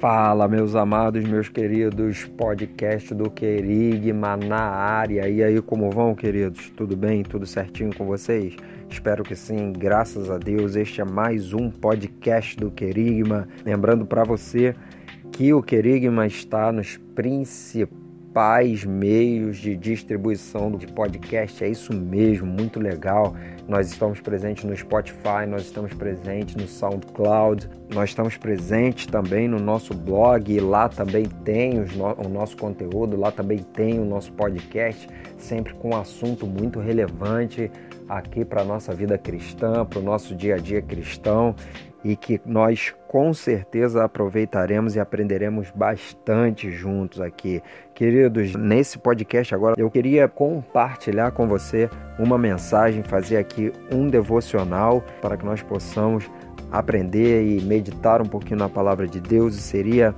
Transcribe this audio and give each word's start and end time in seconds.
Fala, 0.00 0.48
meus 0.48 0.74
amados, 0.74 1.22
meus 1.28 1.50
queridos, 1.50 2.24
podcast 2.24 3.12
do 3.12 3.30
Querigma 3.30 4.34
na 4.34 4.62
área. 4.62 5.28
E 5.28 5.42
aí, 5.42 5.60
como 5.60 5.90
vão, 5.90 6.14
queridos? 6.14 6.70
Tudo 6.74 6.96
bem? 6.96 7.22
Tudo 7.22 7.44
certinho 7.44 7.94
com 7.94 8.06
vocês? 8.06 8.56
Espero 8.88 9.22
que 9.22 9.36
sim, 9.36 9.74
graças 9.74 10.30
a 10.30 10.38
Deus. 10.38 10.74
Este 10.74 11.02
é 11.02 11.04
mais 11.04 11.52
um 11.52 11.70
podcast 11.70 12.56
do 12.56 12.70
Querigma. 12.70 13.46
Lembrando 13.62 14.06
para 14.06 14.24
você 14.24 14.74
que 15.32 15.52
o 15.52 15.62
Querigma 15.62 16.26
está 16.26 16.72
nos 16.72 16.96
principais 17.14 18.86
meios 18.86 19.58
de 19.58 19.76
distribuição 19.76 20.72
de 20.72 20.86
podcast. 20.86 21.62
É 21.62 21.68
isso 21.68 21.92
mesmo, 21.92 22.46
muito 22.46 22.80
legal. 22.80 23.36
Nós 23.70 23.88
estamos 23.88 24.20
presentes 24.20 24.64
no 24.64 24.76
Spotify, 24.76 25.46
nós 25.46 25.62
estamos 25.62 25.94
presentes 25.94 26.56
no 26.56 26.66
SoundCloud, 26.66 27.70
nós 27.94 28.10
estamos 28.10 28.36
presentes 28.36 29.06
também 29.06 29.46
no 29.46 29.60
nosso 29.60 29.94
blog. 29.94 30.58
Lá 30.58 30.88
também 30.88 31.26
tem 31.44 31.78
o 31.78 32.28
nosso 32.28 32.56
conteúdo, 32.56 33.16
lá 33.16 33.30
também 33.30 33.58
tem 33.58 34.00
o 34.00 34.04
nosso 34.04 34.32
podcast, 34.32 35.08
sempre 35.38 35.72
com 35.74 35.90
um 35.90 35.96
assunto 35.96 36.48
muito 36.48 36.80
relevante 36.80 37.70
aqui 38.08 38.44
para 38.44 38.62
a 38.62 38.64
nossa 38.64 38.92
vida 38.92 39.16
cristã, 39.16 39.84
para 39.84 40.00
o 40.00 40.02
nosso 40.02 40.34
dia 40.34 40.56
a 40.56 40.58
dia 40.58 40.82
cristão 40.82 41.54
e 42.02 42.16
que 42.16 42.40
nós 42.44 42.92
com 43.10 43.34
certeza 43.34 44.04
aproveitaremos 44.04 44.94
e 44.94 45.00
aprenderemos 45.00 45.68
bastante 45.74 46.70
juntos 46.70 47.20
aqui. 47.20 47.60
Queridos, 47.92 48.54
nesse 48.54 49.00
podcast 49.00 49.52
agora 49.52 49.74
eu 49.76 49.90
queria 49.90 50.28
compartilhar 50.28 51.32
com 51.32 51.48
você 51.48 51.90
uma 52.20 52.38
mensagem, 52.38 53.02
fazer 53.02 53.38
aqui 53.38 53.72
um 53.92 54.08
devocional 54.08 55.04
para 55.20 55.36
que 55.36 55.44
nós 55.44 55.60
possamos 55.60 56.30
aprender 56.70 57.42
e 57.42 57.60
meditar 57.62 58.22
um 58.22 58.26
pouquinho 58.26 58.60
na 58.60 58.68
palavra 58.68 59.08
de 59.08 59.20
Deus 59.20 59.56
e 59.56 59.60
seria 59.60 60.14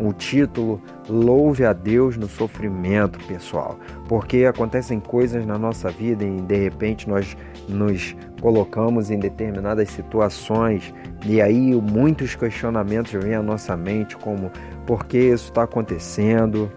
o 0.00 0.12
título 0.12 0.80
Louve 1.08 1.64
a 1.64 1.72
Deus 1.72 2.16
no 2.16 2.28
sofrimento, 2.28 3.18
pessoal. 3.26 3.78
Porque 4.08 4.44
acontecem 4.44 4.98
coisas 4.98 5.44
na 5.44 5.58
nossa 5.58 5.90
vida 5.90 6.24
e 6.24 6.40
de 6.40 6.56
repente 6.56 7.08
nós 7.08 7.36
nos 7.68 8.16
colocamos 8.40 9.10
em 9.10 9.18
determinadas 9.18 9.90
situações 9.90 10.94
e 11.26 11.40
aí 11.40 11.74
muitos 11.74 12.34
questionamentos 12.34 13.12
vêm 13.12 13.34
à 13.34 13.42
nossa 13.42 13.76
mente, 13.76 14.16
como 14.16 14.50
por 14.86 15.04
que 15.04 15.18
isso 15.18 15.48
está 15.48 15.64
acontecendo? 15.64 16.70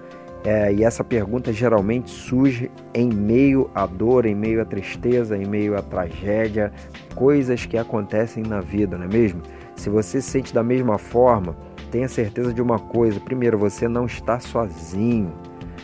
É, 0.45 0.73
e 0.73 0.83
essa 0.83 1.05
pergunta 1.05 1.53
geralmente 1.53 2.09
surge 2.09 2.69
em 2.93 3.07
meio 3.07 3.71
à 3.73 3.85
dor, 3.85 4.25
em 4.25 4.35
meio 4.35 4.61
à 4.61 4.65
tristeza, 4.65 5.37
em 5.37 5.45
meio 5.45 5.77
à 5.77 5.81
tragédia, 5.81 6.71
coisas 7.15 7.65
que 7.65 7.77
acontecem 7.77 8.43
na 8.43 8.59
vida, 8.59 8.97
não 8.97 9.05
é 9.05 9.07
mesmo? 9.07 9.41
Se 9.77 9.89
você 9.89 10.21
se 10.21 10.29
sente 10.29 10.53
da 10.53 10.61
mesma 10.61 10.97
forma, 10.97 11.55
tenha 11.93 12.07
certeza 12.07 12.51
de 12.51 12.59
uma 12.61 12.79
coisa: 12.79 13.19
primeiro, 13.19 13.55
você 13.55 13.87
não 13.87 14.07
está 14.07 14.39
sozinho, 14.39 15.31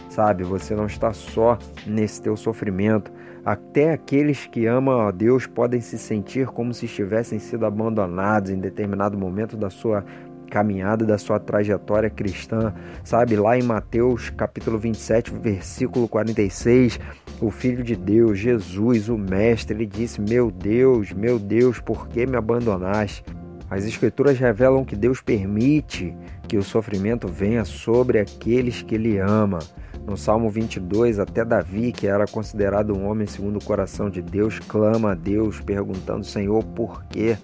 sabe? 0.09 0.43
Você 0.43 0.75
não 0.75 0.87
está 0.87 1.13
só 1.13 1.55
nesse 1.85 2.19
teu 2.19 2.35
sofrimento. 2.35 3.11
Até 3.45 3.93
aqueles 3.93 4.47
que 4.47 4.65
amam 4.65 5.01
a 5.01 5.11
Deus 5.11 5.45
podem 5.45 5.79
se 5.79 5.99
sentir 5.99 6.47
como 6.47 6.73
se 6.73 6.87
tivessem 6.87 7.37
sido 7.37 7.65
abandonados 7.65 8.49
em 8.49 8.59
determinado 8.59 9.17
momento 9.17 9.55
da 9.55 9.69
sua 9.69 10.03
caminhada, 10.49 11.05
da 11.05 11.17
sua 11.17 11.39
trajetória 11.39 12.09
cristã. 12.09 12.73
Sabe, 13.03 13.35
lá 13.35 13.55
em 13.57 13.61
Mateus 13.61 14.31
capítulo 14.31 14.79
27, 14.79 15.31
versículo 15.31 16.07
46, 16.07 16.99
o 17.39 17.51
Filho 17.51 17.83
de 17.83 17.95
Deus, 17.95 18.39
Jesus, 18.39 19.09
o 19.09 19.17
Mestre, 19.17 19.75
ele 19.75 19.85
disse: 19.85 20.19
Meu 20.19 20.49
Deus, 20.49 21.13
meu 21.13 21.37
Deus, 21.37 21.79
por 21.79 22.07
que 22.07 22.25
me 22.25 22.35
abandonaste? 22.35 23.23
As 23.69 23.85
Escrituras 23.85 24.39
revelam 24.39 24.83
que 24.83 24.95
Deus 24.95 25.21
permite 25.21 26.15
que 26.47 26.57
o 26.57 26.63
sofrimento 26.63 27.27
venha 27.27 27.63
sobre 27.63 28.19
aqueles 28.19 28.81
que 28.81 28.95
Ele 28.95 29.19
ama. 29.19 29.59
No 30.07 30.17
Salmo 30.17 30.49
22, 30.49 31.19
até 31.19 31.45
Davi, 31.45 31.91
que 31.91 32.07
era 32.07 32.25
considerado 32.25 32.97
um 32.97 33.07
homem 33.07 33.27
segundo 33.27 33.57
o 33.57 33.63
coração 33.63 34.09
de 34.09 34.23
Deus, 34.23 34.57
clama 34.57 35.11
a 35.11 35.15
Deus 35.15 35.59
perguntando: 35.59 36.25
Senhor, 36.25 36.63
por 36.63 37.03
quê? 37.05 37.37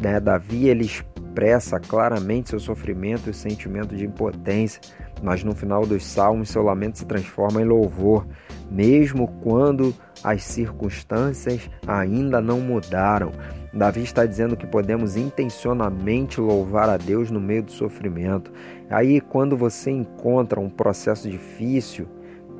Né? 0.00 0.20
Davi 0.20 0.68
ele 0.68 0.84
expressa 0.84 1.80
claramente 1.80 2.50
seu 2.50 2.60
sofrimento 2.60 3.28
e 3.28 3.34
sentimento 3.34 3.96
de 3.96 4.04
impotência, 4.04 4.80
mas 5.22 5.42
no 5.42 5.56
final 5.56 5.84
dos 5.84 6.04
salmos 6.04 6.50
seu 6.50 6.62
lamento 6.62 6.98
se 6.98 7.04
transforma 7.04 7.60
em 7.60 7.64
louvor, 7.64 8.24
mesmo 8.70 9.28
quando 9.42 9.94
as 10.22 10.42
circunstâncias 10.42 11.70
ainda 11.86 12.40
não 12.40 12.60
mudaram. 12.60 13.32
Davi 13.72 14.02
está 14.02 14.24
dizendo 14.24 14.56
que 14.56 14.66
podemos 14.66 15.16
intencionalmente 15.16 16.40
louvar 16.40 16.88
a 16.88 16.96
Deus 16.96 17.30
no 17.30 17.40
meio 17.40 17.62
do 17.62 17.70
sofrimento. 17.70 18.50
Aí, 18.90 19.20
quando 19.20 19.56
você 19.56 19.90
encontra 19.90 20.58
um 20.58 20.70
processo 20.70 21.28
difícil, 21.28 22.08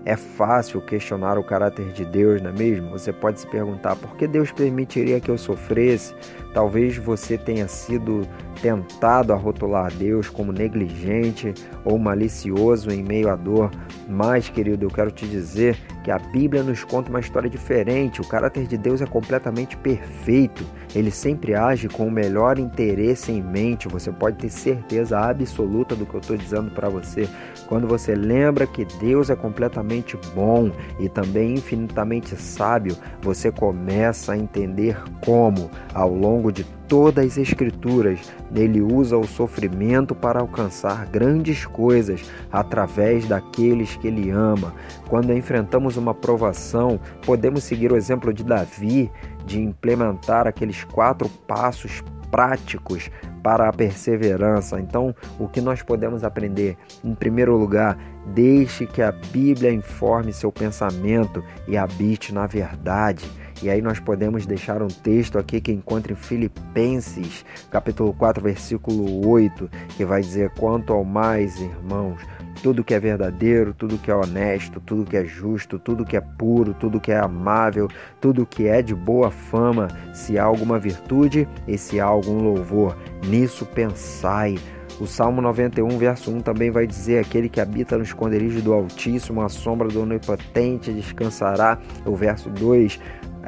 é 0.04 0.16
fácil 0.16 0.80
questionar 0.80 1.38
o 1.38 1.44
caráter 1.44 1.92
de 1.92 2.04
Deus, 2.04 2.40
não 2.40 2.50
é 2.50 2.52
mesmo? 2.52 2.90
Você 2.90 3.12
pode 3.12 3.40
se 3.40 3.46
perguntar 3.46 3.96
por 3.96 4.16
que 4.16 4.26
Deus 4.26 4.50
permitiria 4.52 5.20
que 5.20 5.30
eu 5.30 5.36
sofresse? 5.36 6.14
Talvez 6.58 6.96
você 6.96 7.38
tenha 7.38 7.68
sido 7.68 8.26
tentado 8.60 9.32
a 9.32 9.36
rotular 9.36 9.92
Deus 9.94 10.28
como 10.28 10.50
negligente 10.50 11.54
ou 11.84 11.96
malicioso 12.00 12.90
em 12.90 13.00
meio 13.00 13.30
à 13.30 13.36
dor, 13.36 13.70
mas, 14.08 14.48
querido, 14.48 14.84
eu 14.84 14.90
quero 14.90 15.12
te 15.12 15.24
dizer 15.24 15.78
que 16.02 16.10
a 16.10 16.18
Bíblia 16.18 16.62
nos 16.62 16.82
conta 16.82 17.10
uma 17.10 17.20
história 17.20 17.50
diferente. 17.50 18.20
O 18.20 18.26
caráter 18.26 18.66
de 18.66 18.78
Deus 18.78 19.02
é 19.02 19.06
completamente 19.06 19.76
perfeito. 19.76 20.64
Ele 20.94 21.10
sempre 21.10 21.54
age 21.54 21.88
com 21.88 22.06
o 22.06 22.10
melhor 22.10 22.58
interesse 22.58 23.30
em 23.30 23.42
mente. 23.42 23.86
Você 23.88 24.10
pode 24.10 24.38
ter 24.38 24.48
certeza 24.48 25.18
absoluta 25.18 25.94
do 25.94 26.06
que 26.06 26.14
eu 26.14 26.20
estou 26.20 26.36
dizendo 26.36 26.70
para 26.70 26.88
você. 26.88 27.28
Quando 27.66 27.86
você 27.86 28.14
lembra 28.14 28.66
que 28.66 28.86
Deus 28.98 29.28
é 29.28 29.36
completamente 29.36 30.18
bom 30.34 30.72
e 30.98 31.10
também 31.10 31.54
infinitamente 31.54 32.34
sábio, 32.36 32.96
você 33.20 33.52
começa 33.52 34.32
a 34.32 34.38
entender 34.38 34.98
como, 35.20 35.70
ao 35.92 36.12
longo 36.14 36.47
de 36.50 36.64
todas 36.86 37.26
as 37.26 37.38
Escrituras, 37.38 38.20
ele 38.54 38.80
usa 38.80 39.16
o 39.16 39.26
sofrimento 39.26 40.14
para 40.14 40.40
alcançar 40.40 41.06
grandes 41.06 41.64
coisas 41.66 42.22
através 42.50 43.26
daqueles 43.26 43.96
que 43.96 44.08
ele 44.08 44.30
ama. 44.30 44.74
Quando 45.08 45.32
enfrentamos 45.32 45.96
uma 45.96 46.14
provação, 46.14 47.00
podemos 47.24 47.64
seguir 47.64 47.92
o 47.92 47.96
exemplo 47.96 48.32
de 48.32 48.44
Davi 48.44 49.10
de 49.44 49.60
implementar 49.60 50.46
aqueles 50.46 50.84
quatro 50.84 51.28
passos 51.46 52.02
práticos 52.30 53.10
para 53.42 53.68
a 53.68 53.72
perseverança. 53.72 54.80
Então, 54.80 55.14
o 55.38 55.48
que 55.48 55.60
nós 55.60 55.82
podemos 55.82 56.24
aprender? 56.24 56.76
Em 57.02 57.14
primeiro 57.14 57.56
lugar, 57.56 57.98
deixe 58.34 58.86
que 58.86 59.02
a 59.02 59.12
Bíblia 59.12 59.72
informe 59.72 60.32
seu 60.32 60.52
pensamento 60.52 61.42
e 61.66 61.76
habite 61.76 62.32
na 62.32 62.46
verdade. 62.46 63.24
E 63.60 63.68
aí 63.68 63.82
nós 63.82 63.98
podemos 63.98 64.46
deixar 64.46 64.82
um 64.82 64.88
texto 64.88 65.38
aqui 65.38 65.60
que 65.60 65.72
encontra 65.72 66.12
em 66.12 66.16
Filipenses, 66.16 67.44
capítulo 67.70 68.14
4, 68.14 68.42
versículo 68.42 69.28
8, 69.28 69.68
que 69.96 70.04
vai 70.04 70.20
dizer: 70.20 70.50
"Quanto 70.50 70.92
ao 70.92 71.04
mais, 71.04 71.60
irmãos, 71.60 72.20
tudo 72.62 72.84
que 72.84 72.94
é 72.94 73.00
verdadeiro, 73.00 73.74
tudo 73.74 73.98
que 73.98 74.10
é 74.10 74.14
honesto, 74.14 74.80
tudo 74.80 75.04
que 75.04 75.16
é 75.16 75.24
justo, 75.24 75.78
tudo 75.78 76.04
que 76.04 76.16
é 76.16 76.20
puro, 76.20 76.74
tudo 76.74 77.00
que 77.00 77.10
é 77.10 77.18
amável, 77.18 77.88
tudo 78.20 78.46
que 78.46 78.66
é 78.66 78.80
de 78.80 78.94
boa 78.94 79.30
fama, 79.30 79.88
se 80.12 80.38
há 80.38 80.44
alguma 80.44 80.78
virtude 80.78 81.48
e 81.66 81.76
se 81.76 81.98
há 82.00 82.04
algum 82.04 82.40
louvor, 82.40 82.96
nisso 83.26 83.66
pensai. 83.66 84.56
O 85.00 85.06
Salmo 85.06 85.40
91, 85.40 85.96
verso 85.98 86.30
1 86.30 86.40
também 86.40 86.70
vai 86.70 86.86
dizer: 86.86 87.20
Aquele 87.20 87.48
que 87.48 87.60
habita 87.60 87.96
no 87.96 88.02
esconderijo 88.02 88.60
do 88.60 88.72
Altíssimo, 88.72 89.42
a 89.42 89.48
sombra 89.48 89.88
do 89.88 90.02
Onipotente 90.02 90.92
descansará. 90.92 91.78
O 92.04 92.16
verso 92.16 92.50
2 92.50 92.98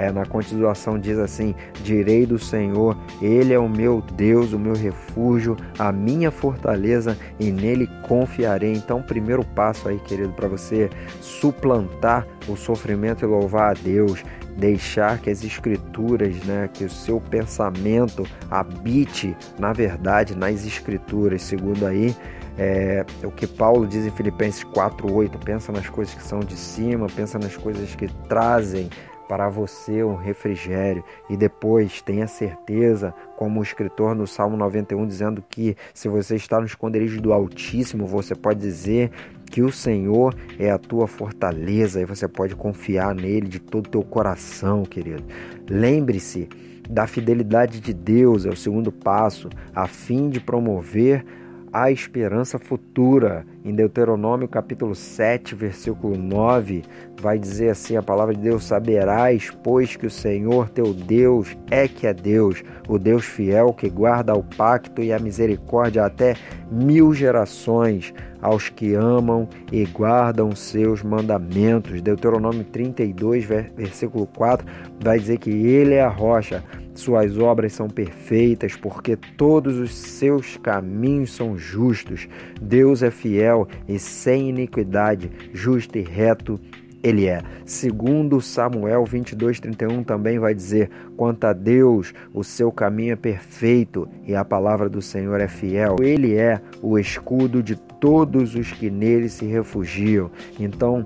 é, 0.01 0.11
na 0.11 0.25
continuação 0.25 0.99
diz 0.99 1.19
assim: 1.19 1.55
Direi 1.83 2.25
do 2.25 2.39
Senhor, 2.39 2.97
Ele 3.21 3.53
é 3.53 3.59
o 3.59 3.69
meu 3.69 4.03
Deus, 4.15 4.53
o 4.53 4.59
meu 4.59 4.75
refúgio, 4.75 5.57
a 5.79 5.93
minha 5.93 6.31
fortaleza, 6.31 7.19
e 7.39 7.51
nele 7.51 7.87
confiarei. 8.09 8.73
Então, 8.73 9.03
primeiro 9.03 9.45
passo 9.45 9.89
aí, 9.89 9.99
querido, 9.99 10.33
para 10.33 10.49
você 10.49 10.89
suplantar 11.21 12.27
o 12.49 12.57
sofrimento 12.57 13.25
e 13.25 13.29
louvar 13.29 13.73
a 13.73 13.75
Deus 13.75 14.25
deixar 14.61 15.19
que 15.19 15.31
as 15.31 15.43
escrituras, 15.43 16.37
né, 16.45 16.69
que 16.73 16.85
o 16.85 16.91
seu 16.91 17.21
pensamento 17.21 18.25
habite 18.51 19.35
na 19.59 19.73
verdade 19.73 20.37
nas 20.37 20.65
escrituras, 20.65 21.43
segundo 21.43 21.87
aí 21.87 22.15
é, 22.59 23.07
o 23.25 23.31
que 23.31 23.47
Paulo 23.47 23.87
diz 23.87 24.05
em 24.05 24.11
Filipenses 24.11 24.63
4:8, 24.65 25.39
pensa 25.43 25.73
nas 25.73 25.89
coisas 25.89 26.15
que 26.15 26.23
são 26.23 26.41
de 26.41 26.57
cima, 26.57 27.07
pensa 27.09 27.39
nas 27.39 27.57
coisas 27.57 27.95
que 27.95 28.07
trazem 28.29 28.91
para 29.27 29.49
você 29.49 30.03
um 30.03 30.17
refrigério 30.17 31.05
e 31.31 31.37
depois 31.37 32.03
tenha 32.03 32.27
certeza, 32.27 33.15
como 33.37 33.61
o 33.61 33.63
escritor 33.63 34.13
no 34.13 34.27
Salmo 34.27 34.57
91 34.57 35.07
dizendo 35.07 35.43
que 35.49 35.77
se 35.95 36.09
você 36.09 36.35
está 36.35 36.59
no 36.59 36.67
esconderijo 36.67 37.21
do 37.21 37.33
Altíssimo, 37.33 38.09
você 38.09 38.35
pode 38.35 38.59
dizer 38.59 39.13
que 39.51 39.63
o 39.63 39.73
Senhor 39.73 40.35
é 40.59 40.71
a 40.71 40.79
tua 40.79 41.09
fortaleza 41.09 42.01
e 42.01 42.05
você 42.05 42.29
pode 42.29 42.55
confiar 42.55 43.15
nele 43.15 43.49
de 43.49 43.59
todo 43.59 43.87
o 43.87 43.91
teu 43.91 44.03
coração, 44.03 44.85
querido. 44.85 45.25
Lembre-se 45.69 46.49
da 46.89 47.07
fidelidade 47.07 47.81
de 47.81 47.93
Deus, 47.93 48.47
é 48.47 48.49
o 48.49 48.57
segundo 48.57 48.91
passo, 48.91 49.49
a 49.75 49.87
fim 49.87 50.31
de 50.31 50.41
promover 50.41 51.25
a 51.73 51.91
esperança 51.91 52.59
futura. 52.59 53.47
Em 53.65 53.75
Deuteronômio 53.75 54.49
capítulo 54.49 54.95
7, 54.95 55.55
versículo 55.55 56.17
9, 56.17 56.83
vai 57.21 57.39
dizer 57.39 57.71
assim 57.71 57.97
a 57.97 58.03
palavra 58.03 58.35
de 58.35 58.41
Deus: 58.41 58.65
Saberás, 58.65 59.51
pois, 59.63 59.97
que 59.97 60.07
o 60.07 60.11
Senhor 60.11 60.71
teu 60.71 60.95
Deus 60.95 61.57
é 61.71 61.87
que 61.87 62.07
é 62.07 62.15
Deus, 62.15 62.63
o 62.89 62.99
Deus 62.99 63.25
fiel 63.25 63.73
que 63.73 63.89
guarda 63.89 64.35
o 64.35 64.43
pacto 64.43 65.03
e 65.03 65.13
a 65.13 65.19
misericórdia 65.19 66.05
até 66.05 66.35
mil 66.71 67.13
gerações 67.13 68.15
aos 68.41 68.71
que 68.71 68.95
amam 68.95 69.47
e 69.71 69.85
guardam 69.85 70.55
seus 70.57 71.03
mandamentos. 71.03 72.01
Deuteronômio 72.01 72.65
32, 72.65 73.45
versículo 73.45 74.27
4, 74.27 74.67
vai 74.99 75.19
dizer 75.19 75.39
que 75.39 75.51
ele 75.51 75.95
é 75.95 76.03
a 76.03 76.09
rocha, 76.09 76.65
suas 77.01 77.39
obras 77.39 77.73
são 77.73 77.89
perfeitas, 77.89 78.77
porque 78.77 79.17
todos 79.17 79.79
os 79.79 79.95
seus 79.95 80.57
caminhos 80.57 81.35
são 81.35 81.57
justos. 81.57 82.29
Deus 82.61 83.03
é 83.03 83.11
fiel 83.11 83.67
e 83.89 83.99
sem 83.99 84.49
iniquidade, 84.49 85.31
justo 85.53 85.99
e 85.99 86.03
reto 86.03 86.61
ele 87.03 87.27
é. 87.27 87.43
Segundo 87.65 88.41
Samuel 88.41 89.05
22:31 89.05 90.05
também 90.05 90.39
vai 90.39 90.55
dizer: 90.55 90.91
"Quanto 91.17 91.45
a 91.45 91.53
Deus, 91.53 92.13
o 92.33 92.45
seu 92.45 92.71
caminho 92.71 93.15
é 93.15 93.17
perfeito 93.17 94.09
e 94.27 94.35
a 94.35 94.45
palavra 94.45 94.89
do 94.89 95.01
Senhor 95.01 95.41
é 95.41 95.49
fiel. 95.49 95.97
Ele 96.01 96.35
é 96.35 96.61
o 96.83 96.99
escudo 96.99 97.63
de 97.63 97.77
todos 97.77 98.55
os 98.55 98.73
que 98.73 98.91
nele 98.91 99.29
se 99.29 99.47
refugiam." 99.47 100.31
Então, 100.59 101.03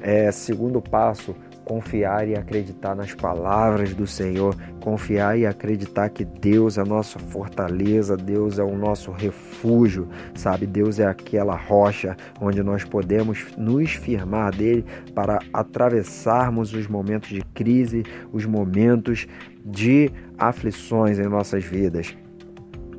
é, 0.00 0.30
segundo 0.32 0.80
passo, 0.82 1.34
confiar 1.66 2.28
e 2.28 2.36
acreditar 2.36 2.94
nas 2.94 3.12
palavras 3.12 3.92
do 3.92 4.06
Senhor, 4.06 4.54
confiar 4.80 5.36
e 5.36 5.44
acreditar 5.44 6.08
que 6.08 6.24
Deus 6.24 6.78
é 6.78 6.80
a 6.80 6.84
nossa 6.84 7.18
fortaleza, 7.18 8.16
Deus 8.16 8.60
é 8.60 8.62
o 8.62 8.78
nosso 8.78 9.10
refúgio, 9.10 10.08
sabe? 10.32 10.64
Deus 10.64 11.00
é 11.00 11.06
aquela 11.06 11.56
rocha 11.56 12.16
onde 12.40 12.62
nós 12.62 12.84
podemos 12.84 13.48
nos 13.58 13.90
firmar 13.90 14.54
dele 14.54 14.84
para 15.12 15.40
atravessarmos 15.52 16.72
os 16.72 16.86
momentos 16.86 17.30
de 17.30 17.42
crise, 17.52 18.04
os 18.32 18.46
momentos 18.46 19.26
de 19.64 20.12
aflições 20.38 21.18
em 21.18 21.26
nossas 21.26 21.64
vidas. 21.64 22.16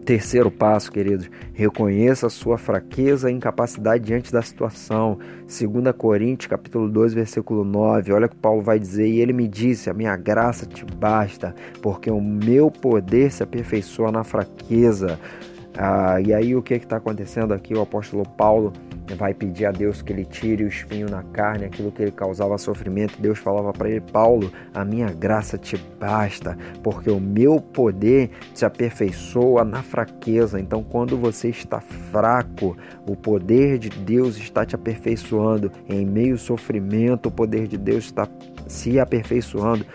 Terceiro 0.07 0.49
passo, 0.49 0.89
queridos, 0.89 1.29
reconheça 1.53 2.27
a 2.27 2.29
sua 2.29 2.57
fraqueza 2.57 3.29
e 3.29 3.33
incapacidade 3.33 4.05
diante 4.05 4.31
da 4.31 4.41
situação. 4.41 5.19
2 5.41 5.93
Coríntios, 5.97 6.47
capítulo 6.47 6.87
2, 6.87 7.13
versículo 7.13 7.65
9. 7.65 8.13
Olha 8.13 8.27
o 8.27 8.29
que 8.29 8.37
Paulo 8.37 8.61
vai 8.61 8.79
dizer, 8.79 9.05
e 9.05 9.19
ele 9.19 9.33
me 9.33 9.49
disse: 9.49 9.89
"A 9.89 9.93
minha 9.93 10.15
graça 10.15 10.65
te 10.65 10.85
basta, 10.85 11.53
porque 11.81 12.09
o 12.09 12.21
meu 12.21 12.71
poder 12.71 13.29
se 13.33 13.43
aperfeiçoa 13.43 14.09
na 14.09 14.23
fraqueza." 14.23 15.19
Ah, 15.77 16.19
e 16.19 16.33
aí 16.33 16.55
o 16.55 16.61
que 16.63 16.73
está 16.73 16.97
acontecendo 16.97 17.53
aqui? 17.53 17.75
O 17.75 17.81
apóstolo 17.81 18.27
Paulo 18.27 18.73
vai 19.15 19.33
pedir 19.33 19.65
a 19.67 19.71
Deus 19.71 20.01
que 20.01 20.11
ele 20.11 20.25
tire 20.25 20.63
o 20.63 20.67
espinho 20.67 21.07
na 21.07 21.21
carne, 21.21 21.65
aquilo 21.65 21.91
que 21.91 22.01
ele 22.01 22.11
causava 22.11 22.57
sofrimento. 22.57 23.21
Deus 23.21 23.37
falava 23.37 23.71
para 23.71 23.87
ele: 23.87 24.01
Paulo, 24.01 24.51
a 24.73 24.83
minha 24.83 25.11
graça 25.11 25.55
te 25.55 25.77
basta, 25.99 26.57
porque 26.81 27.11
o 27.11 27.19
meu 27.19 27.61
poder 27.61 28.31
se 28.55 28.65
aperfeiçoa 28.65 29.63
na 29.63 29.83
fraqueza. 29.83 30.59
Então, 30.59 30.83
quando 30.83 31.15
você 31.15 31.49
está 31.49 31.79
fraco, 31.79 32.75
o 33.07 33.15
poder 33.15 33.77
de 33.77 33.89
Deus 33.89 34.35
está 34.37 34.65
te 34.65 34.73
aperfeiçoando. 34.73 35.71
Em 35.87 36.05
meio 36.05 36.33
ao 36.33 36.39
sofrimento, 36.39 37.27
o 37.27 37.31
poder 37.31 37.67
de 37.67 37.77
Deus 37.77 38.05
está 38.05 38.27
se 38.67 38.99
aperfeiçoando 38.99 39.85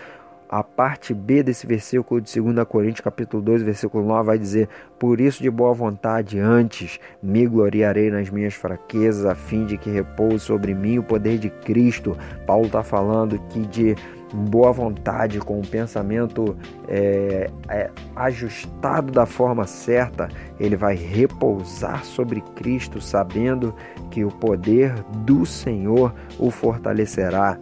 a 0.53 0.61
parte 0.61 1.15
B 1.15 1.41
desse 1.41 1.65
versículo 1.65 2.21
de 2.21 2.39
2 2.39 2.67
Coríntios, 2.67 3.01
capítulo 3.01 3.41
2, 3.41 3.63
versículo 3.63 4.05
9, 4.05 4.27
vai 4.27 4.37
dizer: 4.37 4.69
Por 4.99 5.19
isso, 5.19 5.41
de 5.41 5.49
boa 5.49 5.73
vontade, 5.73 6.37
antes 6.37 6.99
me 7.23 7.47
gloriarei 7.47 8.11
nas 8.11 8.29
minhas 8.29 8.53
fraquezas, 8.53 9.25
a 9.25 9.33
fim 9.33 9.65
de 9.65 9.79
que 9.79 9.89
repouse 9.89 10.41
sobre 10.41 10.75
mim 10.75 10.99
o 10.99 11.03
poder 11.03 11.39
de 11.39 11.49
Cristo. 11.49 12.15
Paulo 12.45 12.67
está 12.67 12.83
falando 12.83 13.39
que 13.49 13.61
de 13.61 13.95
boa 14.31 14.71
vontade, 14.71 15.39
com 15.39 15.59
o 15.59 15.67
pensamento 15.67 16.55
é, 16.87 17.49
é, 17.67 17.89
ajustado 18.15 19.11
da 19.11 19.25
forma 19.25 19.65
certa, 19.65 20.29
ele 20.59 20.75
vai 20.75 20.93
repousar 20.93 22.05
sobre 22.05 22.41
Cristo, 22.55 23.01
sabendo 23.01 23.73
que 24.11 24.23
o 24.23 24.29
poder 24.29 24.93
do 25.25 25.47
Senhor 25.47 26.13
o 26.37 26.51
fortalecerá. 26.51 27.57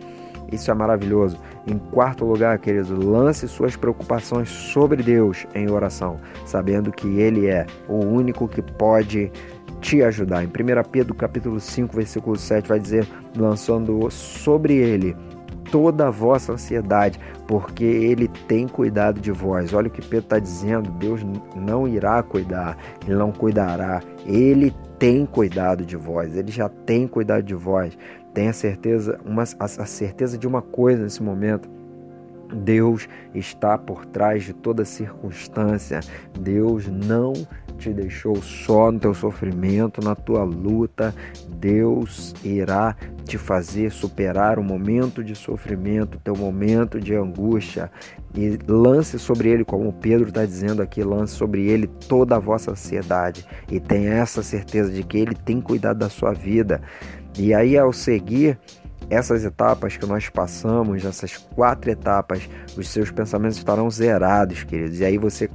Isso 0.51 0.69
é 0.69 0.74
maravilhoso. 0.74 1.38
Em 1.65 1.77
quarto 1.77 2.25
lugar, 2.25 2.57
queridos, 2.59 2.89
lance 2.89 3.48
suas 3.48 3.75
preocupações 3.75 4.50
sobre 4.50 5.01
Deus 5.01 5.48
em 5.56 5.69
oração, 5.71 6.19
sabendo 6.45 6.92
que 6.92 7.07
Ele 7.19 7.48
é 7.48 7.65
o 7.88 8.03
único 8.03 8.48
que 8.48 8.62
pode 8.62 9.31
te 9.80 10.03
ajudar. 10.03 10.44
Em 10.44 10.48
1 10.48 10.51
Pedro 10.92 11.15
capítulo 11.15 11.59
5, 11.59 11.95
versículo 11.95 12.36
7, 12.36 12.68
vai 12.68 12.80
dizer, 12.80 13.07
lançando 13.36 14.09
sobre 14.12 14.75
Ele 14.75 15.15
toda 15.71 16.07
a 16.07 16.12
vossa 16.12 16.51
ansiedade, 16.51 17.19
porque 17.47 17.83
Ele 17.83 18.27
tem 18.47 18.68
cuidado 18.68 19.19
de 19.19 19.31
vós. 19.31 19.74
Olha 19.74 19.88
o 19.88 19.92
que 19.92 20.01
Pedro 20.01 20.25
está 20.25 20.38
dizendo: 20.38 20.92
Deus 20.92 21.21
não 21.56 21.88
irá 21.88 22.21
cuidar, 22.21 22.77
Ele 23.07 23.15
não 23.15 23.31
cuidará, 23.31 24.01
Ele 24.25 24.75
tem 25.00 25.25
cuidado 25.25 25.86
de 25.86 25.95
vós, 25.95 26.36
Ele 26.36 26.51
já 26.51 26.69
tem 26.69 27.07
cuidado 27.07 27.44
de 27.44 27.56
vós. 27.56 27.97
Tenha 28.33 28.54
certeza, 28.54 29.19
uma, 29.25 29.44
a, 29.44 29.66
a 29.66 29.86
certeza 29.86 30.38
de 30.38 30.48
uma 30.48 30.62
coisa 30.62 31.04
nesse 31.04 31.22
momento. 31.22 31.69
Deus 32.54 33.07
está 33.33 33.78
por 33.78 34.06
trás 34.06 34.44
de 34.44 34.54
toda 34.54 34.83
circunstância. 34.86 36.01
Deus 36.38 36.88
não 36.88 37.33
te 37.78 37.92
deixou 37.92 38.36
só 38.42 38.92
no 38.92 39.00
teu 39.00 39.13
sofrimento, 39.13 40.04
na 40.04 40.16
tua 40.16 40.44
luta. 40.44 41.13
Deus 41.50 42.36
irá 42.44 42.95
te 43.25 43.38
fazer 43.38 43.92
superar 43.92 44.60
o 44.60 44.63
momento 44.63 45.24
de 45.24 45.36
sofrimento, 45.36 46.19
teu 46.19 46.36
momento 46.36 47.00
de 47.00 47.16
angústia. 47.16 47.92
E 48.36 48.57
lance 48.68 49.18
sobre 49.18 49.50
ele, 49.50 49.66
como 49.66 49.92
Pedro 49.94 50.30
está 50.30 50.45
dizendo 50.45 50.81
aqui, 50.81 51.04
lance 51.04 51.33
sobre 51.33 51.68
ele 51.68 51.88
toda 51.88 52.36
a 52.36 52.39
vossa 52.39 52.72
ansiedade. 52.72 53.45
E 53.69 53.80
tenha 53.80 54.13
essa 54.13 54.44
certeza 54.44 54.92
de 54.92 55.04
que 55.04 55.18
ele 55.18 55.36
tem 55.36 55.60
cuidado 55.60 55.98
da 56.00 56.10
sua 56.10 56.33
vida. 56.33 56.81
E 57.38 57.54
aí, 57.54 57.78
ao 57.78 57.94
seguir 57.94 58.60
essas 59.10 59.44
etapas 59.44 59.98
que 59.98 60.06
nós 60.06 60.30
passamos, 60.30 61.04
essas 61.04 61.36
quatro 61.36 61.92
etapas, 61.92 62.50
os 62.78 62.88
seus 62.88 63.12
pensamentos 63.12 63.57
estarão 63.57 63.89
zerados, 63.89 64.63
queridos. 64.63 65.00
E 65.00 65.06
aí 65.06 65.18
você 65.18 65.50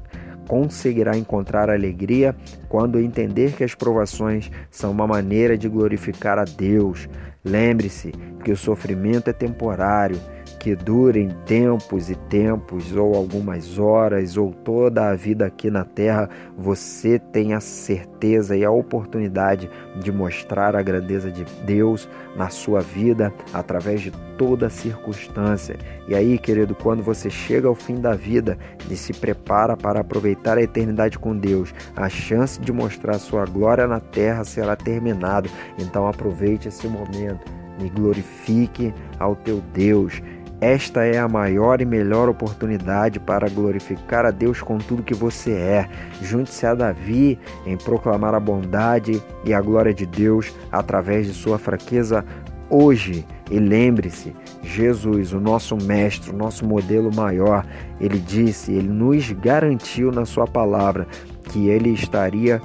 conseguirá 0.47 1.17
encontrar 1.17 1.71
alegria 1.71 2.37
quando 2.69 3.01
entender 3.01 3.53
que 3.53 3.65
as 3.65 3.75
provações 3.75 4.51
são 4.71 4.91
uma 4.91 5.07
maneira 5.07 5.57
de 5.57 5.69
glorificar 5.69 6.39
a 6.39 6.45
Deus. 6.45 7.09
Lembre-se 7.45 8.13
que 8.45 8.53
o 8.53 8.57
sofrimento 8.57 9.29
é 9.29 9.33
temporário 9.33 10.21
que 10.67 10.75
durem 10.75 11.29
tempos 11.47 12.11
e 12.11 12.17
tempos, 12.17 12.93
ou 12.97 13.15
algumas 13.15 13.79
horas, 13.79 14.37
ou 14.37 14.53
toda 14.53 15.11
a 15.11 15.15
vida 15.15 15.47
aqui 15.47 15.71
na 15.71 15.85
terra, 15.85 16.29
você 16.59 17.21
tem 17.21 17.55
a 17.55 17.61
certeza 17.61 18.57
e 18.57 18.65
a 18.65 18.71
oportunidade 18.73 19.71
de 19.95 20.11
mostrar 20.11 20.75
a 20.75 20.83
grandeza 20.83 21.31
de 21.31 21.45
Deus 21.65 22.09
na 22.35 22.49
sua 22.49 22.81
vida 22.81 23.33
através 23.55 24.01
de 24.01 24.11
toda 24.37 24.69
circunstância. 24.69 25.77
E 26.09 26.17
aí, 26.17 26.37
querido, 26.37 26.75
quando 26.75 27.01
você 27.01 27.31
chega 27.31 27.69
ao 27.69 27.77
fim 27.77 28.01
da 28.01 28.15
vida 28.15 28.59
e 28.91 28.97
se 28.97 29.13
prepara 29.13 29.77
para 29.77 30.01
aproveitar 30.01 30.59
a 30.59 30.63
eternidade 30.63 31.17
com 31.17 31.39
Deus, 31.39 31.73
a 31.95 32.09
chance 32.09 32.61
de 32.61 32.73
mostrar 32.73 33.21
sua 33.21 33.45
glória 33.45 33.87
na 33.87 34.01
terra 34.01 34.43
será 34.43 34.75
terminada. 34.75 35.49
Então 35.79 36.09
aproveite 36.09 36.67
esse 36.67 36.89
momento 36.89 37.55
e 37.79 37.89
glorifique 37.89 38.93
ao 39.19 39.37
teu 39.37 39.61
Deus 39.73 40.23
esta 40.61 41.05
é 41.05 41.19
a 41.19 41.29
maior 41.29 41.81
e 41.81 41.85
melhor 41.85 42.29
oportunidade 42.29 43.21
para 43.21 43.49
glorificar 43.49 44.25
a 44.25 44.31
Deus 44.31 44.63
com 44.63 44.79
tudo 44.79 45.03
que 45.03 45.15
você 45.15 45.53
é. 45.53 45.89
Junte-se 46.23 46.65
a 46.65 46.75
Davi 46.75 47.39
em 47.67 47.77
proclamar 47.77 48.35
a 48.35 48.41
bondade 48.41 49.23
e 49.45 49.53
a 49.53 49.61
glória 49.61 49.93
de 49.93 50.07
Deus 50.07 50.55
através 50.73 51.27
de 51.27 51.35
sua 51.35 51.59
fraqueza 51.59 52.25
hoje. 52.71 53.27
E 53.51 53.59
lembre-se, 53.59 54.35
Jesus, 54.63 55.33
o 55.33 55.41
nosso 55.41 55.77
mestre, 55.77 56.31
o 56.31 56.37
nosso 56.37 56.65
modelo 56.65 57.15
maior, 57.15 57.65
ele 58.01 58.19
disse, 58.19 58.73
ele 58.73 58.89
nos 58.89 59.31
garantiu 59.33 60.11
na 60.11 60.25
sua 60.25 60.47
palavra 60.47 61.07
que 61.45 61.69
ele 61.69 61.91
estaria 61.91 62.61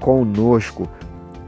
conosco 0.00 0.88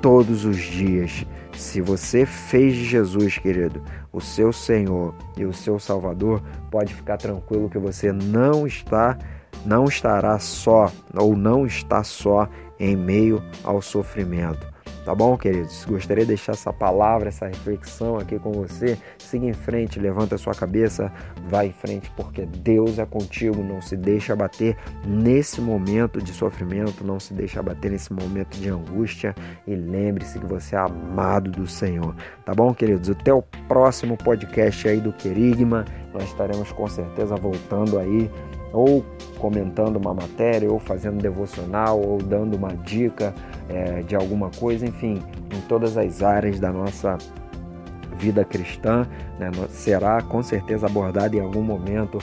todos 0.01 0.45
os 0.45 0.59
dias. 0.59 1.27
Se 1.57 1.81
você 1.81 2.27
fez 2.27 2.75
de 2.75 2.85
Jesus, 2.85 3.39
querido, 3.39 3.83
o 4.13 4.21
seu 4.21 4.53
Senhor 4.53 5.15
e 5.37 5.45
o 5.45 5.53
seu 5.53 5.79
Salvador, 5.79 6.43
pode 6.71 6.95
ficar 6.95 7.17
tranquilo 7.17 7.71
que 7.71 7.79
você 7.79 8.13
não 8.13 8.67
está, 8.67 9.17
não 9.65 9.87
estará 9.87 10.39
só 10.39 10.93
ou 11.15 11.35
não 11.35 11.67
está 11.67 12.05
só 12.05 12.49
em 12.79 12.95
meio 12.95 13.43
ao 13.65 13.81
sofrimento. 13.81 14.76
Tá 15.07 15.15
bom, 15.15 15.37
queridos? 15.39 15.85
Gostaria 15.85 16.25
de 16.25 16.31
deixar 16.31 16.51
essa 16.51 16.73
palavra, 16.73 17.29
essa 17.29 17.47
reflexão 17.47 18.19
aqui 18.19 18.41
com 18.41 18.51
você. 18.51 18.99
Siga 19.17 19.47
em 19.47 19.53
frente, 19.53 20.01
levanta 20.01 20.37
sua 20.37 20.53
cabeça, 20.53 21.13
vai 21.49 21.69
em 21.69 21.73
frente, 21.73 22.11
porque 22.17 22.45
Deus 22.45 22.99
é 22.99 23.07
contigo. 23.07 23.63
Não 23.63 23.81
se 23.81 23.97
deixa 23.97 24.33
abater 24.33 24.77
nesse 25.07 25.61
momento 25.61 26.21
de 26.21 26.33
sofrimento, 26.33 27.05
não 27.05 27.21
se 27.21 27.33
deixa 27.33 27.61
abater 27.61 27.93
nesse 27.93 28.13
momento 28.13 28.59
de 28.59 28.69
angústia. 28.69 29.33
E 29.65 29.77
lembre-se 29.77 30.41
que 30.41 30.47
você 30.47 30.75
é 30.75 30.81
amado 30.81 31.53
do 31.53 31.69
Senhor. 31.69 32.13
Tá 32.45 32.53
bom, 32.53 32.75
queridos? 32.75 33.09
Até 33.09 33.33
o 33.33 33.43
próximo 33.69 34.17
podcast 34.17 34.89
aí 34.89 35.01
do 35.01 35.13
Querigma. 35.13 35.85
Nós 36.13 36.25
estaremos 36.25 36.73
com 36.73 36.89
certeza 36.89 37.37
voltando 37.37 37.97
aí 38.01 38.29
ou 38.77 39.05
comentando 39.39 39.97
uma 39.97 40.15
matéria, 40.15 40.71
ou 40.71 40.79
fazendo 40.79 41.21
devocional, 41.21 42.01
ou 42.01 42.19
dando 42.19 42.57
uma 42.57 42.75
dica 42.75 43.35
é, 43.69 44.03
de 44.03 44.15
alguma 44.15 44.51
coisa, 44.51 44.87
enfim, 44.87 45.23
em 45.55 45.61
todas 45.69 45.97
as 45.97 46.23
áreas 46.23 46.61
da 46.61 46.73
nossa 46.73 47.17
vida 48.19 48.45
cristã, 48.45 49.07
né, 49.39 49.51
será 49.69 50.23
com 50.23 50.43
certeza 50.43 50.87
abordada 50.87 51.37
em 51.37 51.41
algum 51.41 51.63
momento 51.63 52.19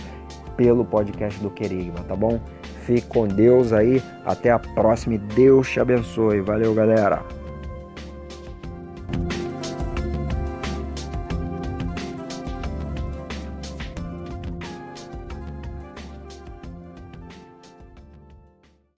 pelo 0.58 0.86
podcast 0.86 1.40
do 1.40 1.50
Querigma, 1.50 2.00
tá 2.08 2.16
bom? 2.16 2.40
Fique 2.86 3.08
com 3.08 3.28
Deus 3.28 3.72
aí, 3.72 4.02
até 4.26 4.52
a 4.52 4.60
próxima 4.60 5.16
e 5.16 5.18
Deus 5.18 5.70
te 5.70 5.80
abençoe. 5.80 6.42
Valeu, 6.42 6.74
galera! 6.74 7.43